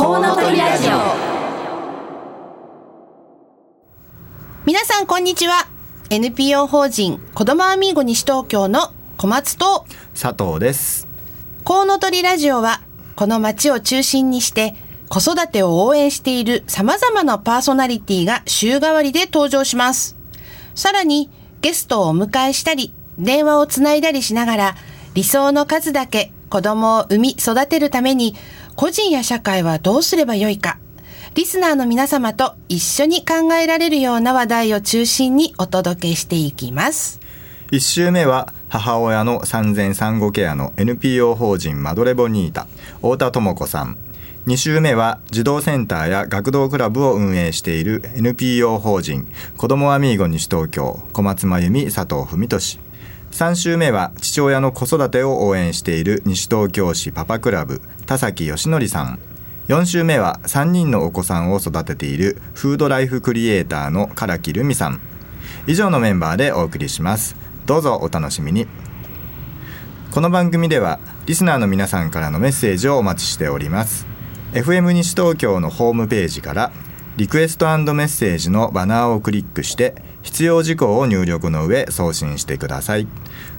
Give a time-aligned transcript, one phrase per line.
[0.00, 0.92] コウノトリラジオ。
[4.64, 5.68] 皆さんこんにちは。
[6.08, 9.84] NPO 法人子どもアミーゴ西東京の小松と。
[10.18, 11.06] 佐藤です。
[11.64, 12.80] コウノトリラジオは
[13.14, 14.74] この街を中心にして
[15.10, 20.16] 子育てを応援している様々なパーソナリティが週替わりで登場します。
[20.74, 21.28] さらに
[21.60, 24.76] ゲストをお迎えしたり電話をつないだりしながら
[25.12, 28.34] 理想の数だけ子供を産み育てるために
[28.80, 30.78] 個人や社会はどうすればよいか。
[31.34, 37.20] リスナーの皆様と一緒に考えられるような話題を中心にお届けしていきます。
[37.72, 42.68] 1週目は母親の産前産後ケアの NPO 法人マドレボニータ
[43.02, 43.98] 太田智子さん。
[44.46, 49.28] 2週目は児童センターや学童クラブを運営している NPO 法人
[49.58, 52.80] 子どもアミーゴ西東京小松真由美佐藤文俊。
[53.32, 59.18] 3週目は父親の子育てを応援している西東京市パパクラブ田崎義則さん。
[59.68, 65.00] 4週目は3人のお子さんを育てているフードライフクリエイターの唐木留美さん。
[65.66, 67.36] 以上のメンバーでお送りします。
[67.66, 68.66] どうぞお楽しみに。
[70.10, 74.06] この番組ではリスナーの皆さんからのメッセージをお待ちしております。
[74.54, 76.72] FM 西東京のホームページから
[77.16, 83.06] リクエストメッセージのバナーをクリックして必要事項を入力の上送信してください。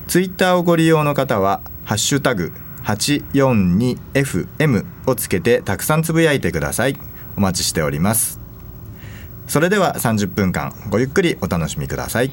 [0.08, 2.52] ツイッターをご利用の方はハッシュタグ
[2.84, 6.98] 842FM をつけてたくさんつぶやいてください。
[7.38, 8.40] お待ちしております。
[9.48, 12.32] それでは30分間ごゆっくりお楽しみください。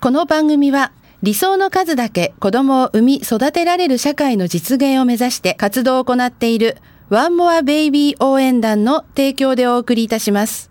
[0.00, 0.92] この番組は
[1.22, 6.76] 理想の数だけ子供を産み育てられる社会の実現を目指して活動を行っている
[7.08, 10.70] ワンモアベイビー応援団の提供でお送りいたします。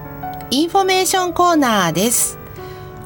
[0.53, 2.37] インフォメーションコーナーです。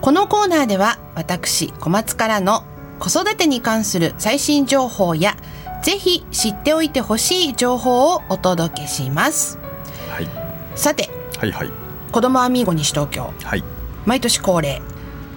[0.02, 2.64] このコーナーでは私小松からの
[2.98, 5.38] 子育てに関する最新情報や
[5.84, 9.60] ぜひ知っておいてほしい情報をお届けします、
[10.10, 10.28] はい、
[10.76, 11.70] さて、はいはい、
[12.12, 13.64] 子供アミーゴ西東京、はい、
[14.06, 14.82] 毎年恒例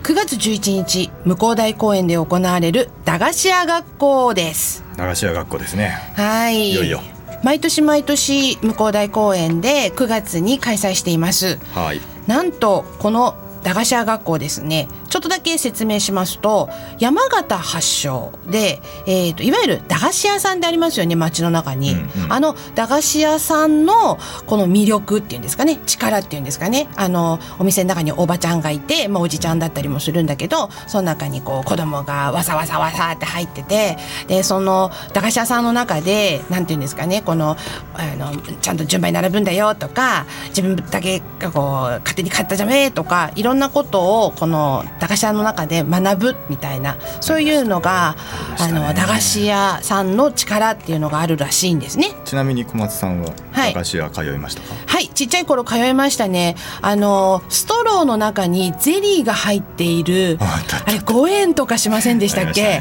[0.03, 4.83] 9月11日向こう大公園で行われる駄菓子屋学校です。
[4.97, 5.99] 駄菓子屋学校ですね。
[6.17, 6.71] はい。
[6.71, 7.03] いよいよ
[7.43, 11.59] 毎年毎年向こう大公園で9月に開催しています。
[11.75, 33.97] はい、なんとこの駄菓子屋学校ですねちょっとだけ説明しますと山形発祥で、えーと、いわゆる駄菓子屋さんでありますよね街の中に、うんうん、あの駄菓子屋さんのこの魅力っていうんですかね力っていうんですかねあのお店の中におばちゃんがいて、まあ、おじちゃんだったりもするんだけどその中にこう子供がわさわさわさって入ってて
[34.27, 37.57] でその駄菓子屋さんの中でなんていうんですかねこの
[37.95, 41.65] あのちゃんと順番に並ぶんだよとか自分だけがこう
[42.01, 48.17] 勝手に買ったじゃめとかいろんなことをこの駄菓子屋の中で学ぶみたいなそういうのが
[48.59, 52.11] あ、ね、の駄菓子屋さんの力っていうのがあるらしいんですね。
[52.25, 56.57] ちなみに小松さんは駄菓子屋通いましたか、はい、はい、ちっちゃい頃通いましたね。
[56.83, 62.81] あのストローの中にゼリーが入っているあれ5円とかしませんでしたっけ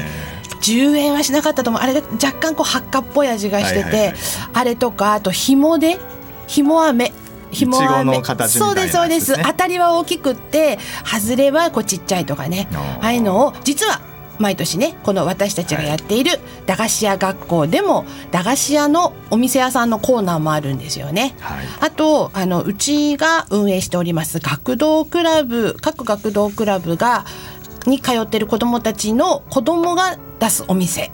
[0.60, 1.82] ？10円はしなかったと思う。
[1.82, 4.14] あれが若干こう発火っぽい味がしてて、はいはいはい、
[4.54, 5.98] あれとかあと紐で
[6.48, 7.12] 紐飴
[7.50, 9.42] 紐の形そうですそうです。
[9.42, 12.68] 当たりは大きくって外れはこうちっちゃいとかね。
[13.00, 14.00] ああいうのを実は
[14.38, 21.34] 毎年ねこの私たちがやっている駄菓子屋学校でも駄菓子屋のお店屋さんのコーナーもあるんですよね。
[21.40, 27.24] はい、あとあのうちが運営しております学童クラブ各学童クラブが
[27.86, 31.10] に通ってる子どもたちの子どもが出すお店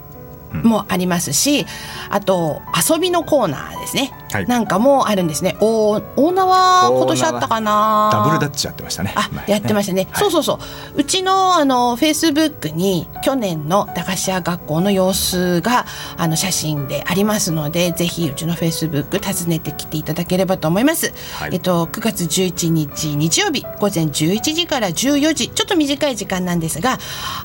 [0.63, 1.65] もありますし、
[2.09, 5.57] あと遊びのコーナーですね、はい、なんかもあるんですね。
[5.59, 6.89] 大大縄。
[6.91, 8.09] 今年あったかな？
[8.11, 9.13] ダブルダッチやってましたね。
[9.15, 10.59] あ、やってましたね、はい、そうそうそ
[10.95, 10.99] う。
[10.99, 15.85] うちのあのフェイスブックに去年の駄菓子屋学校の様子が
[16.17, 25.49] あの写真でありますのでぜひうちのフェイスブック訪ねてきていただければと思います、はい、えっと9月11日日曜日午前11時から14時。
[25.49, 26.97] ちょっと短い時間なんですが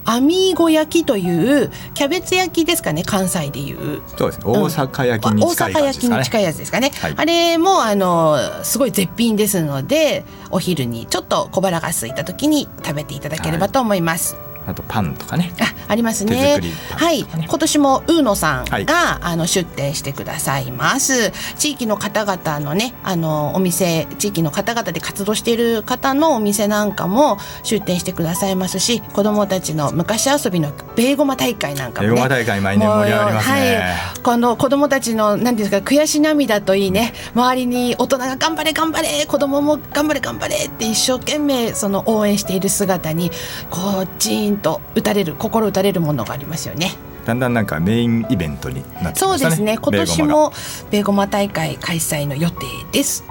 [0.04, 4.02] アミーゴ焼きというキャベツ焼きですかね関西でいう。
[4.16, 4.44] そうですね。
[4.46, 15.52] 大阪焼きに近い、ね、大阪焼きに近いやつですかね、はい、あれもあのすごい絶品ですのでお昼にちょっと小腹が空いた時に食べていただければと思います、はいあとパンとかね。
[15.60, 17.20] あありますね、ね、はい。
[17.20, 21.32] 今年もウーノさんが、はい、あの出店してくださいます。
[21.56, 43.30] 地域の方々のねあのお店地域の方々で活動している方のお店なんかも出店してくださいますし子どもたちの昔遊びのベーゴマ大会なんかもねベーゴマ大会毎年盛り上がりますね、はい、この子どもたちの何ですか悔し涙といいね周りに大人が頑張れ頑張れ子どもも頑張れ頑張れって一生懸命その応援している姿に
[43.70, 46.92] こうジーンと打たれる心打たれるものがありますよね。
[47.26, 49.78] だんだんなんかメインイベントになって、ね、そうですね。
[49.80, 50.52] 今年も
[50.90, 52.56] ベーゴマ大会開催の予定
[52.92, 53.24] です。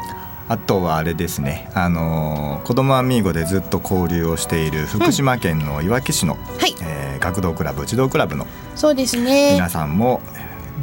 [0.47, 6.75] あとはあれですね、あのー、子供アミーゴでずっと交流をしている福島県のいわき市の、うん、はい。
[6.81, 9.53] えー、学童クラブ児童クラブのそうですね。
[9.53, 10.21] 皆さんも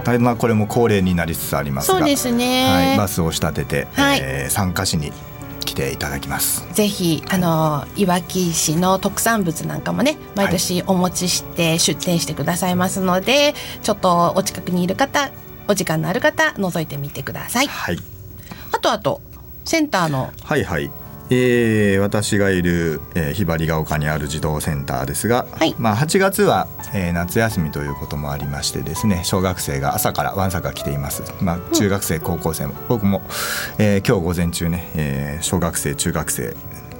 [0.04, 5.12] 大変これも恒例になりつつありますがそうですね、はい、バスを仕立てて、はい、えー、参加しに
[5.66, 15.30] 来ていただきますぜひあのいわき市の特産物なんかもね毎年お持ちして出店してくださいますので、はい、ちょっとお近くにいる方
[15.68, 17.66] お時間のある方覗いてみてください。
[17.66, 17.98] はい、
[18.72, 19.20] あとあと
[19.64, 20.90] センターのはいはい
[21.30, 33.22] えー、私がいる、えー、ひばりが丘にある児童センターですが、はい、まあ、8月は、えー、夏休みということもありましてですね小学生が朝からわんさか来ています、まあ、中学生、高校生も僕も、
[33.78, 36.54] えー、今日午前中ね、えー、小学生中学生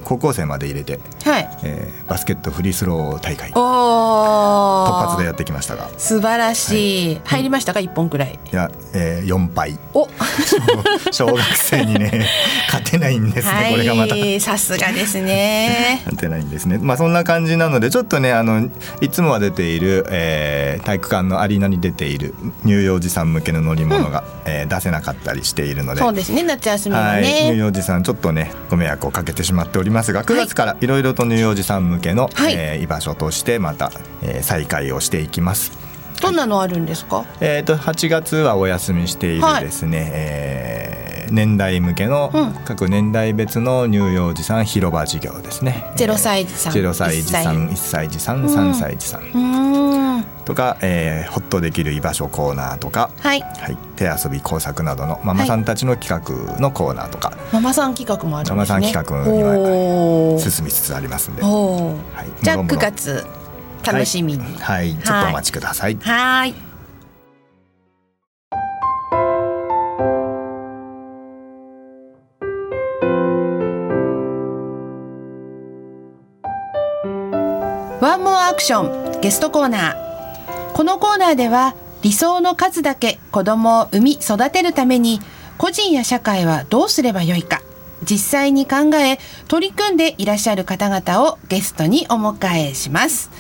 [0.07, 1.49] 高校生まで入れて、はい。
[1.65, 3.51] えー、バスケットフリースロー大会。
[3.51, 5.91] 突発でやってきましたが。
[5.99, 8.39] 素晴らしい、はい、入りましたか？1本くらい。
[8.53, 9.77] いや、えー、4敗。
[9.95, 10.09] お。
[11.11, 12.25] 小学生にね
[12.73, 14.15] 勝てないんですね、はい、これがまた。
[14.39, 16.03] さすがですね。
[16.07, 16.79] 勝てないんですね。
[16.81, 18.69] まあそんな感じなのでちょっとねあの
[19.01, 22.33] いつもは出ている、えー、体育館のアリーナに出ている
[22.63, 26.01] 乳幼児さん向けの乗り物が、うん、えー、出せなかったりしているので。
[26.01, 26.45] そうですね。
[26.45, 33.91] 夏休みはね、はい、乳幼児さんちょっとねご迷惑をかけてしまっておりますますが9月からいろいろと乳幼児さん向けの、はい、えー、居場所としてまた、
[34.23, 35.73] えー、再開をしていきます。
[36.23, 37.25] どんなのあるんですか？
[37.41, 45.93] えっ、ー、と8月はお休みしているですね、はい、えー、年代向けの、うん、各年代別の乳幼児さん広場事業ですね。
[45.97, 48.09] ゼロ歳児さん、ゼロ歳児さん、1歳。
[48.09, 50.25] 児さん、3歳児さん。
[50.45, 58.57] とか、えー、ほっとできる居場所コーナーとか、はい、はい、手遊び工作などのママさんたちの企画のコーナーとか、はい、ママさん企画もあるんですね。
[58.57, 63.27] ママさん企画には進みつつありますんで、はい、じゃあ9月
[63.85, 65.99] 楽しみに、はい、はい、ちょっとお待ちください。
[66.01, 66.55] はい
[78.57, 80.73] クションゲストコーナー。
[80.73, 85.21] このコーナーでは理想の数だけ子供を産み育てるために
[85.59, 87.63] 個人や社会はどうすればよいか
[88.03, 89.19] 実際に考え
[89.49, 93.31] 取り組んでいらっしゃる方々をゲストにお迎えします。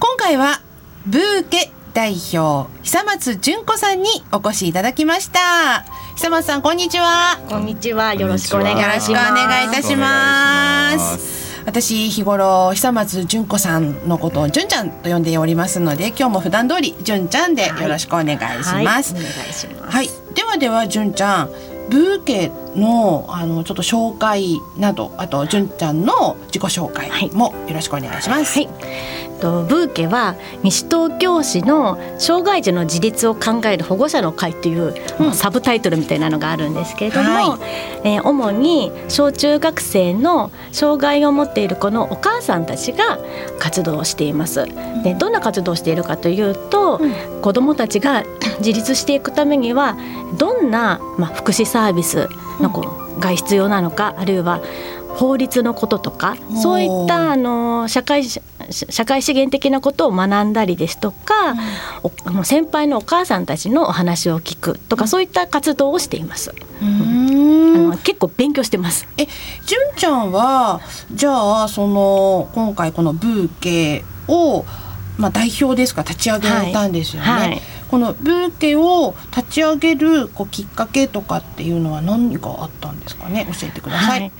[0.00, 0.60] 今回は
[1.06, 5.84] ブーケ代表久松純子さんにお越しいただきました。
[6.16, 7.40] 久松さんこんにちは。
[7.48, 8.14] こんにちは。
[8.14, 9.32] よろしくお願いします。
[9.32, 18.74] お願いいたします私日頃久松純子さんのことを純ちゃんと呼んでおりますので今日も普段通り純ちゃんでよろしくお願いします。
[18.74, 19.96] はい、はい、お願いします。
[19.96, 21.50] はい、ではでは純ちゃん
[21.90, 28.58] ブーケのあのちょっと紹介などあと純ちゃんの自己紹介もよろしくお願いします。
[28.58, 28.68] はい、
[29.40, 37.58] とブーケは西東京市の障害児の自立を考える保護者の会という、うん、サブタイトルみたいなのがあるんですけれども、は
[38.04, 43.18] い、えー、主に小中学生の障害を持っている子のお母さんたちが
[43.58, 44.66] 活動をしています。
[45.02, 48.24] でどんな活動をしているかというと、うん、子どもたちが
[48.58, 49.96] 自立していくためには
[50.38, 52.28] どんな、まあ、福祉サービス
[52.60, 52.82] の子
[53.18, 54.60] が必要なのかあるいは
[55.08, 58.40] 法律のこととかそういったあの社会社
[59.04, 61.34] 会資源的なことを学んだりですとか、
[62.32, 66.54] うん、先輩のお母さんたちのお話を聞くとか、そういった活動をしています。
[66.80, 69.06] うん、あの結構勉強してます。
[69.18, 69.26] え、
[69.66, 70.80] 純ちゃんは
[71.12, 74.64] じゃあその今回このブーケを
[75.18, 76.02] まあ代表ですか？
[76.02, 77.28] 立ち上げたんですよね。
[77.28, 77.48] はい。
[77.50, 83.46] はいこのブーケを立ち上げるこうきっかけとかっていうのは何かあったんですかね？
[83.60, 84.20] 教えてください。
[84.20, 84.32] はい。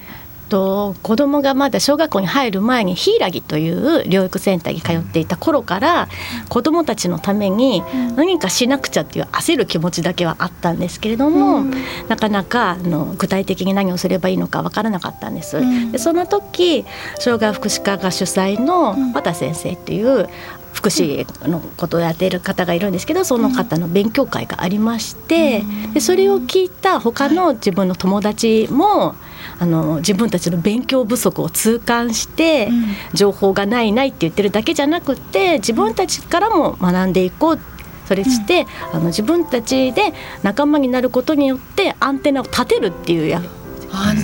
[0.48, 6.08] と子供がまだ小学校に入る前に柊という療育センターに通っていた頃から
[6.48, 7.82] 子供たちのために
[8.16, 11.74] 何かしなくちゃっていう焦る気持ちだけはあったんですけれども、うん、
[12.08, 15.60] なかなかあの具体的に何をすればいいのか分からなかったんです。
[15.90, 16.84] でその時
[17.18, 20.28] 障害福祉課が主催の和田先生っていう
[20.72, 25.62] 福祉のことをやっている方がいるんですけどその方の勉強会がありまして
[25.92, 29.14] でそれを聞いた他の自分の友達も
[29.58, 32.68] あの自分たちの勉強不足を痛感して
[33.12, 37.58] 情報がないないって言ってるだけじゃなくて自分たちからも学んでいこう。
[38.04, 40.12] それして、あの自分たちで
[40.42, 43.40] 仲間になることによってアンテナを立てるっていうや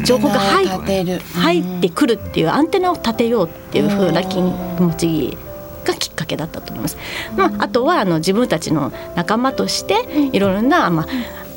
[0.05, 5.39] 情報が入入ってくるっていうアンテナを立てようっていうふうな気持ち
[5.93, 6.97] がきっかけだったと思います。
[7.37, 11.07] まあ、あとはあの自分たちの仲間としていろいろな、まあ、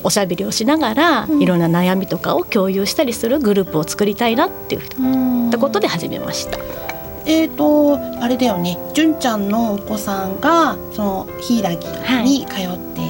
[0.04, 6.58] おしゃべりをしながらいろんな悩みとかを共有したりするグループを作りたいなっていうことで始めました。
[7.26, 8.80] えーと、あれだよね。
[8.94, 11.70] 純ちゃんのお子さんがその柊
[12.24, 13.02] に通って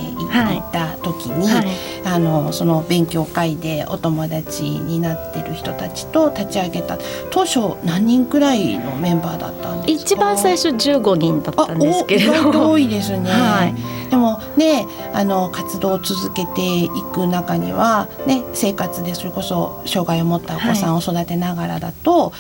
[0.54, 6.98] いた時に、はいはい、あのその勉強会でお友達になってる人たちと立ち上げた
[7.29, 22.34] 当初何人くらいのメンバーだったんです一番最初15人だったんですけれど多いですね、はい、でもねあの活動を続けていく中には、ね、生活でそれこそ障害を持ったお子さんを育てながらだと、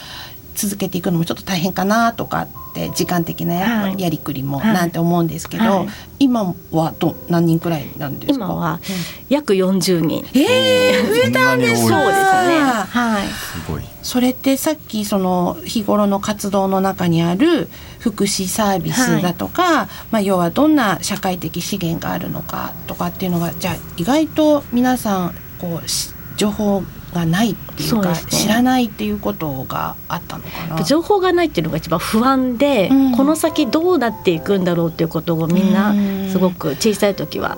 [0.55, 5.77] 続けていくのもちょっと大変かなとかって時間的なやりくりもなんて思うんですけど、はい。
[5.79, 5.87] はい、
[6.19, 8.45] 今はど何人くらいなんですか？
[8.45, 8.79] 今は
[9.29, 12.59] 約40人、えー、増えたんですそうですね。
[12.61, 13.27] はい。
[13.27, 13.81] すごい。
[14.01, 25.87] それってさっきその日頃の活動の中にある福祉サービスだとか、はい、まあ、要はどんな社会的資源があるのかとかっていうのがじゃあ意外と皆さんこう
[26.37, 30.83] 情報がないっていうか、ね、知らないっていうことがあったのかな。
[30.83, 35.93] 情報がないっていうのが一番不安で、うん、この先どうなっていくんだろうっていうことをみんな
[36.31, 37.57] すごく小さい時は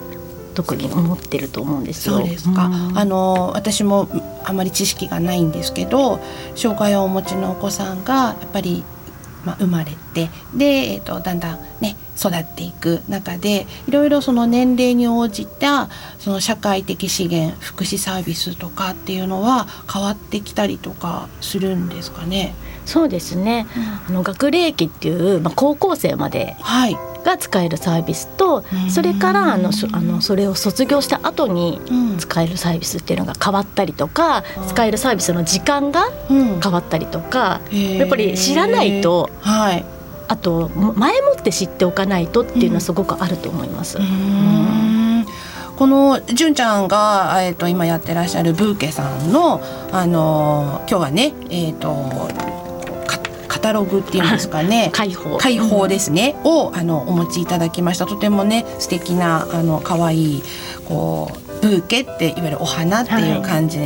[0.53, 2.17] 特に思ってると思うんですよ。
[2.17, 2.69] そうですか。
[2.95, 4.07] あの私も
[4.43, 6.19] あまり知識がないんですけど、
[6.55, 8.83] 障害をお持ちのお子さんがやっぱり
[9.45, 22.55] まあ、生まれてで、えーと、だんだんね育っていく中でいろいろその年齢に応じたその社会的資源福祉サービスとかっていうのは変わってきたりとかするんですかね？
[22.85, 31.79] そうですね、うん、あの学齢期っていう、まあ、高校生まで、はいが使えるサービスとそれからあのあのそれを卒業した後に
[32.17, 39.85] 使えるサービスっていうのが変わったりとか使えるサービスの時間が変わったりとかやっぱり知らないと、はい、
[40.27, 43.97] あと前もって知っておかないとっていうのはすごくあると思います。
[45.75, 49.59] この純ちゃんが、えーと、今やってらっしゃるブーケさんの、
[49.91, 52.62] あの今日はね、えーと
[53.63, 54.89] タログっていうんですかね。
[54.93, 55.37] 解放。
[55.37, 58.05] 解放ですね、うん、をあのお持ちいただきました。
[58.05, 60.43] とてもね素敵なあの可愛い
[60.87, 63.79] こうブーケっていわゆるお花っていう感じ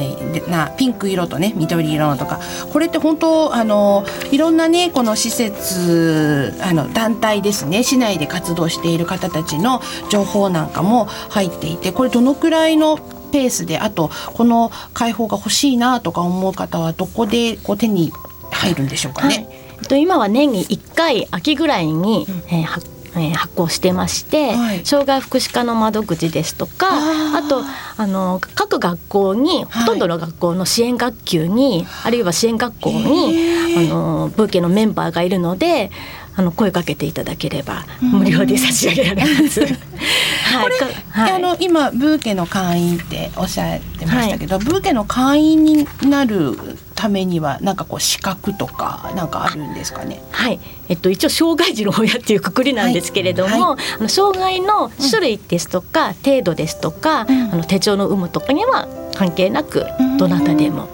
[0.50, 2.40] な、はい、ピンク色とね緑色のとか。
[2.74, 7.84] これって本当あのいろんなねこの施設あの団体ですね。
[7.84, 12.98] 市内で活動している方たちの情報なんかも入っていてこれどのくらいの
[13.32, 18.12] ペースであとこの解放が欲しいなとか思う方はどこでこう手に
[18.52, 19.36] 入るんでしょうかね。
[19.36, 26.88] はいと今は年に1回秋ぐらいに、えー、発えー、発行してまして、はい、障害福祉課の窓口ですとか
[27.36, 27.64] あと
[27.98, 33.34] あの各学校に、ほとんどの学校の支援学級にあるいは支援学校に
[33.76, 35.90] あのブーケのメンバーがいるので
[36.36, 39.62] あの声かけていただければ無料で差し上げられます。
[39.66, 40.70] はい、
[41.10, 46.56] はい、あの今ブーケの会員っておっしゃってましたけど、はい、ブーケの会員になる
[46.98, 50.22] ためにはなんかこう資格とかなんかあるんですかね？
[50.32, 53.62] はい、えっと一応障害児の親っていうくくりなんですけれども、はい。
[53.62, 59.86] はい、あの障害の種類ですとか、うん、程度ですとか、うん、あの手帳の有無とかには関係なく
[60.18, 60.90] どなたでも。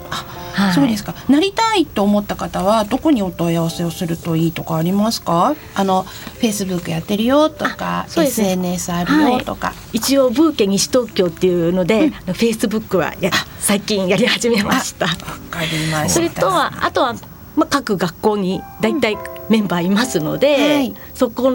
[0.54, 1.16] はい、そうですか。
[1.28, 5.56] なりたいと思った方はどこにお問い合わせをするといいとかありますか？
[5.76, 15.08] あのフェイスブックやってるよとか、ね、SNS あるよとか、はい、一応ブーケ西東京っていうので、うん、フェイスブックはや最近やり始めました。
[15.08, 15.12] わ
[15.50, 16.10] かりました。
[16.10, 17.16] それとはあとは
[17.56, 19.18] まあ各学校にだいたい
[19.50, 21.52] メンバーいますので、はい、そこ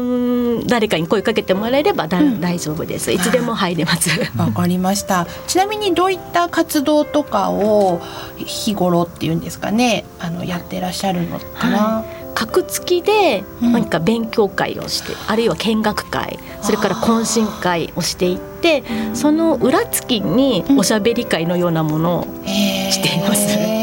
[0.66, 3.12] 誰かに声かけてもらえればだ、うん、大丈夫です。
[3.12, 4.10] いつでも入れます。
[4.36, 5.26] わかりました。
[5.46, 8.00] ちなみにどういった活動とかを
[8.36, 12.18] 日頃っていうんですかねあのやってらっしゃるのかな、はい。
[12.34, 23.77] 格付きで何か勉強会をして、うん、あるいは見学会それから懇親会をしていってその裏付きにおしゃべり会のようなものをしています。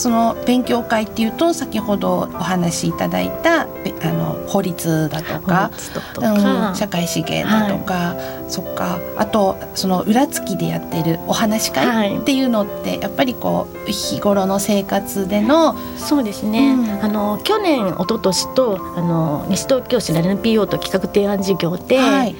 [0.00, 3.66] その勉強会っていうと先ほどお話しいただいたあ
[4.12, 5.70] の法律だとか
[6.70, 8.98] うん、社会資源だとか、はい、そっか。
[9.16, 22.34] あとその裏付きでやってるお話し会っていうのって、はい、やっぱりこう日頃の生活でのそうですね、うん、あの去年一昨年とあの西東京市の NPO と企画提案事業で、はい、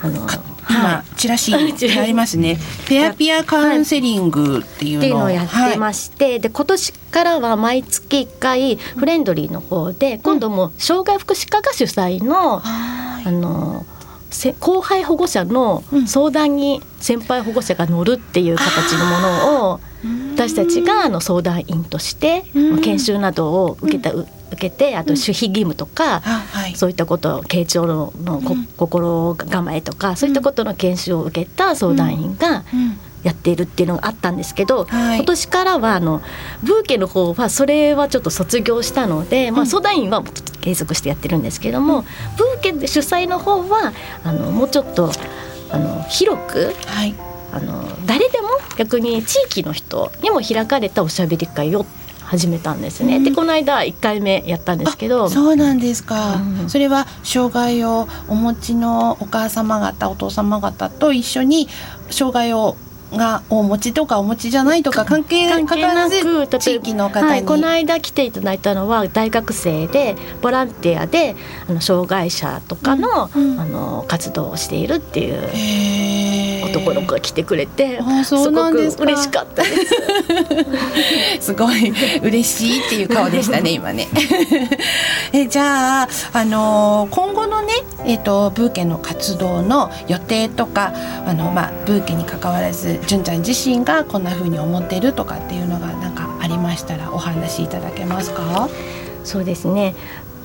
[0.00, 0.26] あの
[0.68, 2.58] 今、チラシ ありますね。
[2.88, 13.86] ペアピアカウンセリングっていうの,、をやってまして、はい、で今年からは毎月1回フレンドリーの方で、今度も障害福祉課が主催の、あの
[14.60, 19.80] 後輩保護者の相談に先輩保護者が乗るっていう形のものを
[20.34, 22.44] 私たちがあの相談員として
[22.82, 26.22] 研修などを受けた、受けてあと守秘義務とか、
[26.74, 28.42] そういったこと傾聴のの、
[28.76, 32.64] 心構えとかそういったことの研修を受けた相談員が
[33.26, 36.22] やっているっていうのがあったんですけど、今年からはあの
[36.62, 40.22] ブーケの方はそれはちょっと卒業したので、まあ、相談員は
[40.60, 43.92] 継続してやってるんですけども、ブーケ主催の方は
[44.22, 45.10] あのもうちょっと
[45.70, 47.14] あの広く、はい、
[47.52, 51.84] あの誰でも逆に地域の人にも開かれたおしゃべり会を
[52.26, 53.16] 始めたんですね。
[53.16, 61.68] うん、でこの間1回目やったんですけどそうなんですか、うん、それは障害をお持ちのお母様方お父様方と一緒に
[62.10, 62.76] 障害を
[63.12, 71.36] がお持ちとかお持ちじゃないとか関係関係なく地域の方に、はい、この間来ていただいたのは大学生でボランティアで
[71.68, 75.48] あの障害者とかのうんうん、あの活動をしているっていう
[76.66, 79.94] 男の子が来てくれてすごく嬉しかったです。
[81.52, 81.92] すごい
[82.22, 84.08] 嬉しいっていう顔でしたね今ね。
[85.32, 87.72] えじゃああの今後のね
[88.04, 90.92] えっ、ー、とブーケの活動の予定とか
[91.26, 98.68] あのまあブーケに関わらず純ちゃん自身がこんな風に思ってるとかっていうのがなんかありましたらお話しいただけますか？
[99.24, 99.96] そうですね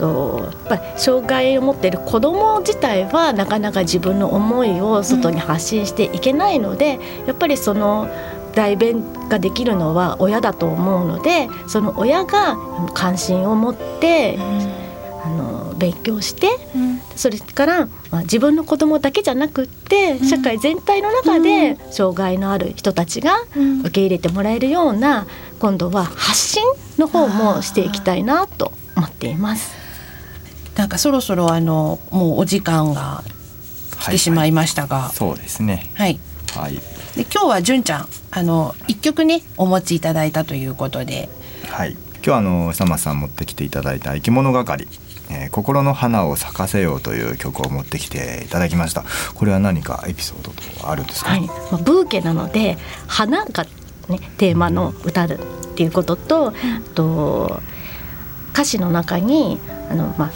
[0.02, 8.10] とやっぱ障害を持っている子ども自体はなかなか自分の思いを外に発信していけないので、うん、やっぱりその
[8.56, 12.58] 代弁ができるのは親だと思うのでその親が
[12.94, 23.38] 関心を持って、うん、あの勉強して、うん、それから、まあ、自分の子供だけじゃなくって社会全体の中で障害のある人たちが
[23.84, 25.28] 受け入れてもらえるような
[25.60, 26.64] 今度は発信
[26.98, 29.81] の方もしていきたいなと思っています。
[30.76, 33.24] なんかそろそろあのもうお時間が
[34.00, 35.90] 来てしまいましたが、はいはい、そうですね。
[35.96, 36.20] はい。
[36.56, 36.76] はい。
[37.16, 41.30] で今日は純ちゃんあの一曲ねお持ちいただいたということで。
[41.68, 41.92] はい。
[41.92, 44.88] 今日はあの久松さん持ってきていただいた生き物係
[45.32, 53.64] えー、心の花を咲かせようという曲を持ってきていただきましたこれは何かエピソードとあるんですか、はい、まあ、ブーケなので花が
[54.10, 55.28] ねテーマの歌っ
[55.76, 57.62] ていうことと、うん、と
[58.52, 60.32] 歌詞の中にあのまあ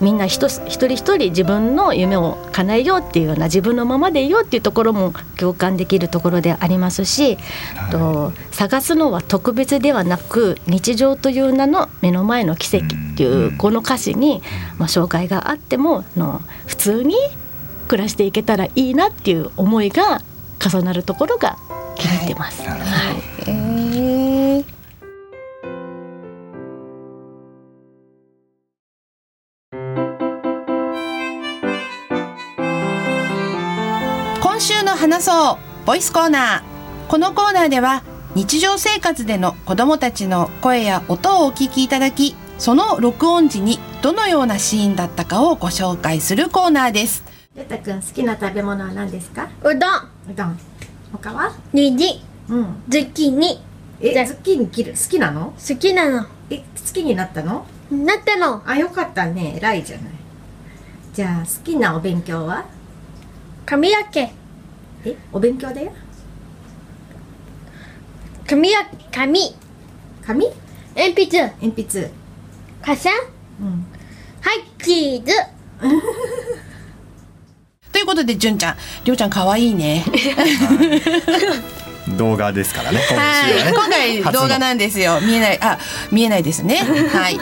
[0.00, 7.36] みんな一人一人自分の夢を叶えようっていうような自分のままでいようっていうところも共感できるところでありますし、
[7.76, 14.42] はい、と探すのは特別ではなく日常という名の目の前の奇跡っていうこの歌詞に、
[14.78, 17.14] まあ、障害があってもの普通に
[17.88, 20.22] 暮らしていけたらいいなっていう思いが
[20.64, 21.56] 重なるところが
[21.96, 22.62] 気に入ってます。
[22.62, 23.29] はい、はい
[35.20, 38.02] 話そうボイスコーナーこのコーナーでは
[38.34, 47.22] 日常生活での子どもたちの声や音をお聞きいただきその録音時にどのようなシーンだったかをご紹介するコーナーです。
[47.54, 49.50] ゆうたくん好きな食べ物は何ですか？
[49.62, 49.78] うどん。
[50.30, 50.58] うどん。
[51.12, 52.82] 他はにじうん。
[52.88, 53.62] ズッキーニ。
[54.00, 54.92] えズッキーニ切る？
[54.92, 55.52] 好きなの？
[55.52, 56.26] 好きなの。
[56.48, 57.66] え好きになったの？
[57.90, 58.62] なったの。
[58.66, 59.56] あよかったね。
[59.58, 60.10] 偉いじゃない。
[61.12, 62.64] じゃあ好きなお勉強は？
[63.66, 64.32] 髪の毛
[65.04, 65.92] えお勉強だよ
[68.46, 68.80] 紙や
[69.12, 69.54] 紙
[70.26, 70.46] 紙
[70.94, 71.40] 鉛筆。
[71.60, 72.10] 鉛筆。
[72.82, 73.08] 傘
[73.60, 73.86] うん。
[74.40, 75.32] はいチーズ。
[77.92, 78.76] ということで純ちゃん。
[79.04, 80.04] りょうちゃん可愛いね。
[82.18, 85.20] 動画ですからね今週はね、今回動画なんですよ。
[85.20, 85.58] 見えない。
[85.62, 85.78] あ
[86.10, 86.82] 見えないですね。
[87.12, 87.38] はい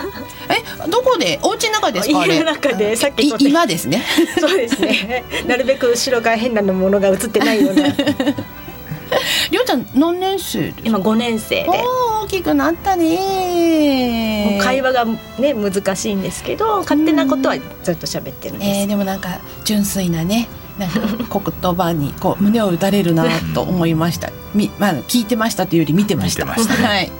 [0.50, 1.38] えどこで？
[1.42, 4.02] お家の中ですか家の中でさっき今ですね。
[4.38, 5.24] そうですね。
[5.46, 7.86] なるべく後ろが変なものが映ってないような。
[9.50, 11.68] りょうちゃん何年生今五年生で。
[12.22, 14.58] 大きくなったね。
[14.62, 15.06] 会話が
[15.38, 21.00] ね難しいんですけど勝手なことはずっと喋ってるんです、えー、でもなんか純粋なねなんか
[21.60, 24.30] 言葉にこう胸を打たれるなと思いました。
[24.54, 26.46] みまあ聞いてましたというより見てました。
[26.56, 27.10] したね、はい。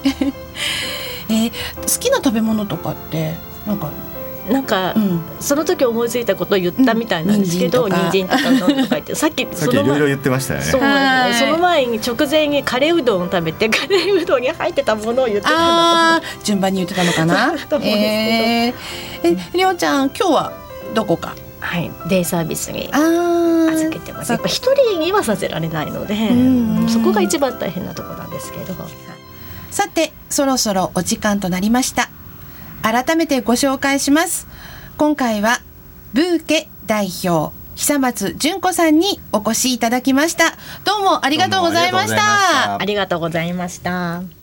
[1.29, 3.35] えー、好きな食べ物とかって
[3.67, 3.91] なんか
[4.51, 8.43] なんか、うん、その時思いついたことを言ったみたいなんですけど、うん、人参とか。
[8.59, 10.67] とか言ってさっきそのいろいろ言ってましたよね。
[10.67, 11.43] そうなんです。
[11.43, 17.55] ねその前に直前にカレーうどんを食べてカレーうどんに入ってたものを言ってた順番に言ってたのかな？
[17.85, 18.75] えー、
[19.25, 20.53] えりょうちゃん今日は
[20.95, 21.35] どこか？
[21.61, 24.33] はいデイサービスに預けてます。
[24.33, 26.17] やっぱ一人にはさせられないので
[26.89, 28.75] そこが一番大変なところなんですけど
[29.71, 32.11] さてそろそろお時間となりました。
[32.83, 34.47] 改めてご紹介します。
[34.97, 35.61] 今回は
[36.13, 40.57] ブーケ代表久松純子さんにお越しいただきました。
[40.85, 42.81] どうもありがとうございました。
[42.81, 44.38] ありがとうございました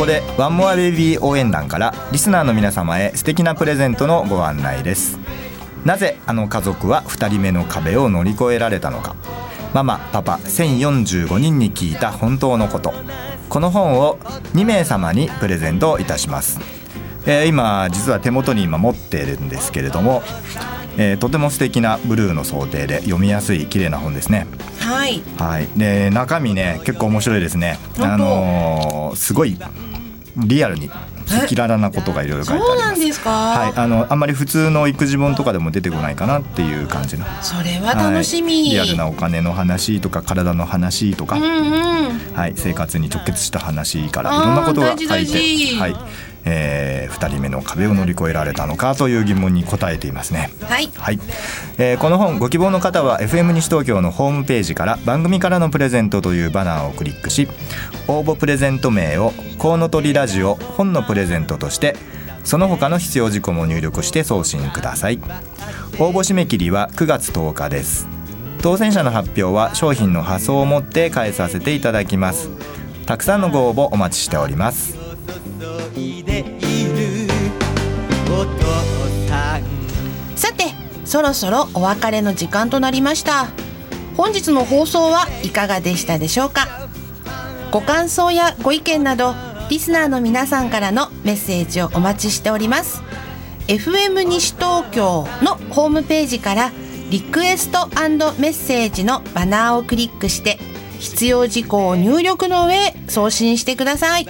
[0.00, 5.18] ここでワンモアベビー応援団からリスナーの皆様へ素敵なプレゼントのご案内です。
[5.84, 9.14] なぜあの家族は2人目の壁を乗り越えられたのか。
[9.74, 12.94] ママパパ1045人に聞いた本当のこと。
[13.50, 14.18] この本を
[14.54, 16.60] 2名様にプレゼントいたします、
[17.26, 20.22] えー、今実は手元に今持っているんですけれども、
[20.96, 24.46] えー、とても素敵なブルーの想定で読みやすい綺麗な本ですね。
[24.78, 27.78] はい、はい、で中身ね結構面白いですね。
[27.98, 29.58] あのー、すごい
[30.36, 30.90] リアルに
[31.26, 32.82] 赤裸々なことがいろいろ書いてあります。
[32.82, 33.30] そうなんですか？
[33.30, 37.24] はい、あのあんまり普通の育児本とかでも出てこないかなっていう感じの。
[37.40, 41.46] それは楽しみ、はい、リアルなお金の話とか体の話とか、うんう
[42.12, 45.96] ん、はい、生活に直結した話からいろんなことが書いて、はい。
[46.44, 50.50] えー、2人目の壁を乗り越えられたのかという疑問に答えていますね。
[50.62, 51.20] はい、はい。
[51.78, 57.48] えー、この本ご希望の方は FM 西東京のホームページから番組からのプレゼントというバナーをクリックし
[58.08, 61.96] 応募プレゼント名を「コウノトリラジオ本のプレゼント」として
[62.44, 65.20] その他の必要事項も入力して送信ください。
[65.98, 68.08] 応募締め切りは9月10日です。
[68.62, 72.50] 当選者の発表は商品の発送をもって返させていただきます。
[73.10, 74.99] たくさんのご応募お待ちしております
[75.60, 77.28] ている
[80.34, 80.64] さて
[81.04, 83.48] そろそろお別れの時間となりました。
[84.16, 86.88] 本日の放送はいかがでしたでしょうか？
[87.70, 89.34] ご感想やご意見など
[89.68, 93.02] リスナーの皆さんからのメッセージをお待ちしております。
[93.68, 96.72] FM 西東京のホームページから
[97.10, 97.94] リクエストメ
[98.48, 100.58] ッセージのバナーをクリックして
[100.98, 104.26] 必要事項を入力の上送信してください。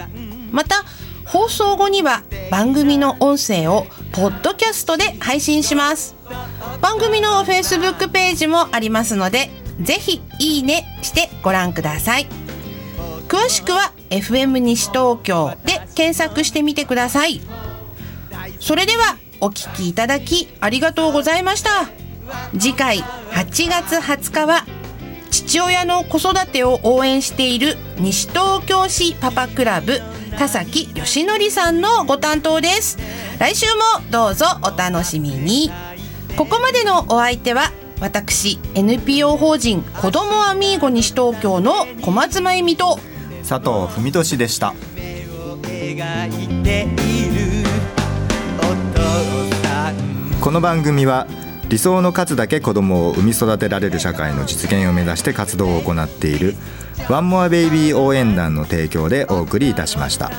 [0.51, 0.83] また
[1.31, 6.17] 放送後には番組の音声をポッドキャストで配信します。
[6.81, 12.27] 番組の Facebook ページもありますのでぜひいいねしてご覧ください。
[13.29, 17.39] 詳しくは FM 西東京で検索してみてください。
[18.59, 21.89] それではお聞きいただきありがとうございました。
[22.59, 22.97] 次回
[23.31, 24.65] 8月20日は
[25.29, 30.01] 父親の子育てを応援している西東京市パパクラブ。
[30.37, 32.97] 田崎義則さんのご担当です。
[33.39, 35.71] 来週もどうぞお楽しみに。
[36.37, 42.99] ここまでのお相手は私 NPO 法人子どもアミーゴ西東京の小松真由美と
[43.47, 44.73] 佐藤文俊でした。
[50.41, 51.27] この番組は
[51.71, 56.53] 理想の数だけ子供を産み育てられる社会の実現を目指して活動を行っている
[57.09, 60.31] ワンモアベイビー応援団の提供でお送りいたしました。